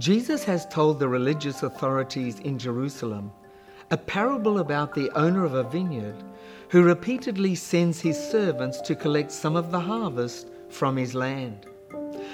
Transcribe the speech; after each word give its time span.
Jesus 0.00 0.42
has 0.44 0.64
told 0.64 0.98
the 0.98 1.08
religious 1.08 1.62
authorities 1.62 2.38
in 2.38 2.58
Jerusalem 2.58 3.30
a 3.90 3.98
parable 3.98 4.60
about 4.60 4.94
the 4.94 5.10
owner 5.10 5.44
of 5.44 5.52
a 5.52 5.62
vineyard 5.62 6.16
who 6.70 6.82
repeatedly 6.82 7.54
sends 7.54 8.00
his 8.00 8.18
servants 8.18 8.80
to 8.80 8.94
collect 8.94 9.30
some 9.30 9.56
of 9.56 9.70
the 9.70 9.78
harvest 9.78 10.48
from 10.70 10.96
his 10.96 11.14
land. 11.14 11.66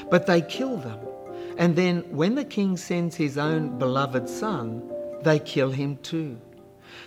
But 0.08 0.28
they 0.28 0.42
kill 0.42 0.76
them, 0.76 1.00
and 1.58 1.74
then 1.74 2.05
when 2.08 2.36
the 2.36 2.44
king 2.44 2.77
sends 2.77 3.16
his 3.16 3.36
own 3.36 3.80
beloved 3.80 4.28
son, 4.28 4.88
they 5.24 5.41
kill 5.41 5.72
him 5.72 5.96
too. 6.05 6.38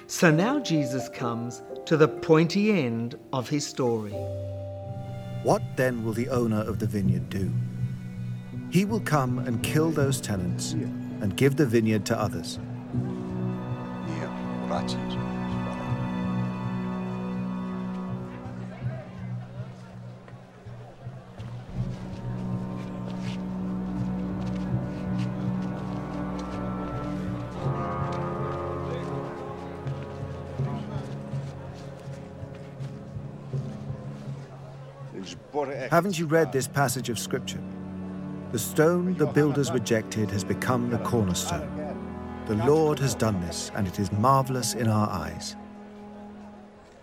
So 0.08 0.30
now 0.30 0.60
Jesus 0.60 1.08
comes 1.08 1.62
to 1.86 1.96
the 1.96 2.10
pointy 2.10 2.74
end 2.74 3.18
of 3.32 3.48
his 3.48 3.66
story. 3.66 4.12
What 5.44 5.62
then 5.78 6.04
will 6.04 6.12
the 6.12 6.28
owner 6.28 6.60
of 6.60 6.80
the 6.80 6.86
vineyard 6.86 7.30
do? 7.30 7.50
He 8.72 8.86
will 8.86 9.00
come 9.00 9.40
and 9.40 9.64
kill 9.64 9.90
those 9.90 10.22
tenants 10.22 10.74
and 10.74 11.36
give 11.36 11.56
the 11.56 11.66
vineyard 11.66 12.06
to 12.08 12.20
others. 12.20 12.60
Haven't 35.90 36.20
you 36.20 36.28
read 36.28 36.52
this 36.52 36.68
passage 36.68 37.10
of 37.10 37.18
Scripture? 37.18 37.60
The 38.52 38.58
stone 38.58 39.14
the 39.14 39.28
builders 39.28 39.70
rejected 39.70 40.32
has 40.32 40.44
become 40.44 40.90
the 40.90 40.98
cornerstone. 41.00 41.70
The 42.48 42.56
Lord 42.66 42.98
has 42.98 43.14
done 43.14 43.40
this, 43.42 43.72
and 43.76 43.88
it 43.88 44.00
is 44.00 44.12
marvelous 44.12 44.74
in 44.74 44.88
our 44.88 45.08
eyes. 45.08 45.56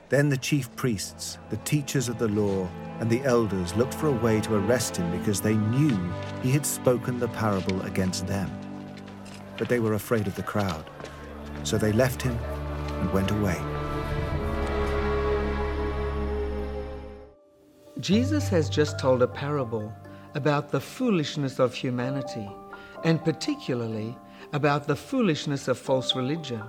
Then 0.08 0.28
the 0.28 0.36
chief 0.36 0.74
priests, 0.74 1.38
the 1.50 1.56
teachers 1.58 2.08
of 2.08 2.18
the 2.18 2.26
law, 2.26 2.68
and 2.98 3.08
the 3.08 3.22
elders 3.22 3.76
looked 3.76 3.94
for 3.94 4.08
a 4.08 4.20
way 4.24 4.40
to 4.40 4.56
arrest 4.56 4.96
him 4.96 5.08
because 5.16 5.40
they 5.40 5.54
knew 5.54 5.96
he 6.42 6.50
had 6.50 6.66
spoken 6.66 7.20
the 7.20 7.28
parable 7.28 7.80
against 7.82 8.26
them. 8.26 8.50
But 9.56 9.68
they 9.68 9.78
were 9.78 9.94
afraid 9.94 10.26
of 10.26 10.34
the 10.34 10.42
crowd. 10.42 10.90
So 11.62 11.78
they 11.78 11.92
left 11.92 12.22
him 12.22 12.36
and 12.88 13.12
went 13.12 13.30
away. 13.30 13.62
Jesus 18.00 18.48
has 18.48 18.68
just 18.68 18.98
told 18.98 19.22
a 19.22 19.28
parable 19.28 19.92
about 20.36 20.70
the 20.70 20.80
foolishness 20.80 21.58
of 21.58 21.72
humanity, 21.72 22.46
and 23.04 23.24
particularly 23.24 24.14
about 24.52 24.86
the 24.86 24.94
foolishness 24.94 25.66
of 25.66 25.78
false 25.78 26.14
religion. 26.14 26.62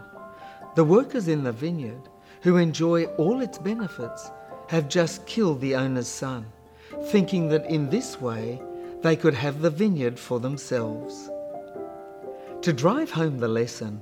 The 0.76 0.86
workers 0.86 1.28
in 1.28 1.44
the 1.44 1.52
vineyard, 1.52 2.08
who 2.44 2.56
enjoy 2.56 3.06
all 3.18 3.42
its 3.42 3.58
benefits, 3.58 4.32
have 4.70 4.88
just 4.88 5.26
killed 5.26 5.60
the 5.60 5.76
owner's 5.76 6.08
son, 6.08 6.46
thinking 7.08 7.50
that 7.50 7.66
in 7.66 7.90
this 7.90 8.22
way 8.22 8.62
they 9.02 9.18
could 9.18 9.34
have 9.34 9.62
the 9.62 9.70
vineyard 9.70 10.18
for 10.18 10.40
themselves. 10.40 11.30
To 12.62 12.72
drive 12.72 13.12
home 13.12 13.38
the 13.38 13.50
lesson, 13.50 14.02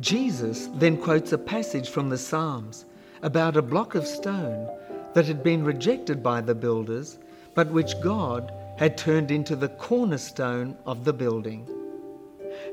Jesus 0.00 0.68
then 0.74 0.98
quotes 0.98 1.32
a 1.32 1.38
passage 1.38 1.88
from 1.88 2.10
the 2.10 2.18
Psalms 2.18 2.84
about 3.22 3.56
a 3.56 3.62
block 3.62 3.94
of 3.94 4.06
stone 4.06 4.68
that 5.14 5.24
had 5.24 5.42
been 5.42 5.64
rejected 5.64 6.22
by 6.22 6.42
the 6.42 6.54
builders, 6.54 7.18
but 7.54 7.70
which 7.72 7.98
God 8.02 8.52
had 8.78 8.96
turned 8.96 9.32
into 9.32 9.56
the 9.56 9.68
cornerstone 9.68 10.76
of 10.86 11.04
the 11.04 11.12
building. 11.12 11.68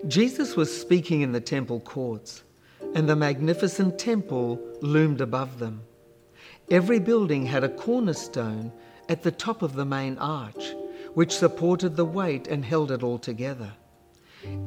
Jesus 0.08 0.56
was 0.56 0.82
speaking 0.82 1.22
in 1.22 1.32
the 1.32 1.42
temple 1.42 1.80
courts, 1.80 2.44
and 2.94 3.10
the 3.10 3.16
magnificent 3.16 3.98
temple 3.98 4.60
loomed 4.82 5.20
above 5.20 5.58
them. 5.58 5.82
Every 6.70 7.00
building 7.00 7.46
had 7.46 7.64
a 7.64 7.70
cornerstone 7.70 8.72
at 9.10 9.24
the 9.24 9.32
top 9.32 9.64
of 9.64 9.74
the 9.74 9.86
main 9.86 10.20
arch, 10.20 10.76
which 11.16 11.36
supported 11.36 11.96
the 11.96 12.06
weight 12.06 12.48
and 12.48 12.64
held 12.64 12.92
it 12.92 13.02
all 13.02 13.18
together. 13.18 13.74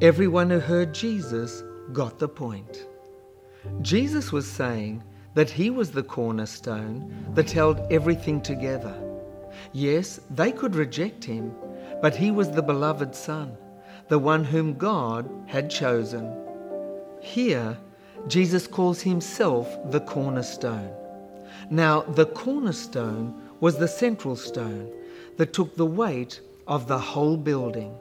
Everyone 0.01 0.49
who 0.49 0.59
heard 0.59 0.93
Jesus 0.93 1.63
got 1.93 2.19
the 2.19 2.27
point. 2.27 2.85
Jesus 3.81 4.33
was 4.33 4.45
saying 4.45 5.03
that 5.35 5.49
he 5.49 5.69
was 5.69 5.91
the 5.91 6.03
cornerstone 6.03 7.31
that 7.33 7.49
held 7.49 7.79
everything 7.91 8.41
together. 8.41 9.08
Yes, 9.71 10.19
they 10.29 10.51
could 10.51 10.75
reject 10.75 11.23
him, 11.23 11.53
but 12.01 12.15
he 12.15 12.31
was 12.31 12.51
the 12.51 12.61
beloved 12.61 13.13
Son, 13.15 13.55
the 14.07 14.19
one 14.19 14.43
whom 14.43 14.73
God 14.73 15.29
had 15.45 15.69
chosen. 15.69 16.35
Here, 17.21 17.77
Jesus 18.27 18.67
calls 18.67 19.01
himself 19.01 19.67
the 19.91 19.99
cornerstone. 20.01 20.91
Now, 21.69 22.01
the 22.01 22.25
cornerstone 22.25 23.41
was 23.59 23.77
the 23.77 23.87
central 23.87 24.35
stone 24.35 24.91
that 25.37 25.53
took 25.53 25.75
the 25.75 25.85
weight 25.85 26.41
of 26.67 26.87
the 26.87 26.99
whole 26.99 27.37
building. 27.37 27.95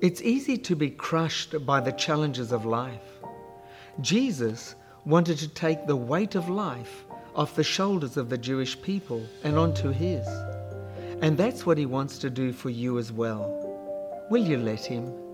It's 0.00 0.22
easy 0.22 0.56
to 0.58 0.74
be 0.74 0.90
crushed 0.90 1.64
by 1.64 1.80
the 1.80 1.92
challenges 1.92 2.50
of 2.50 2.64
life. 2.64 3.20
Jesus 4.00 4.74
wanted 5.04 5.38
to 5.38 5.48
take 5.48 5.86
the 5.86 5.96
weight 5.96 6.34
of 6.34 6.48
life 6.48 7.04
off 7.34 7.54
the 7.54 7.64
shoulders 7.64 8.16
of 8.16 8.28
the 8.28 8.38
Jewish 8.38 8.80
people 8.82 9.24
and 9.44 9.58
onto 9.58 9.90
his. 9.90 10.26
And 11.22 11.38
that's 11.38 11.64
what 11.64 11.78
he 11.78 11.86
wants 11.86 12.18
to 12.18 12.28
do 12.28 12.52
for 12.52 12.68
you 12.68 12.98
as 12.98 13.12
well. 13.12 14.26
Will 14.28 14.44
you 14.44 14.58
let 14.58 14.84
him? 14.84 15.31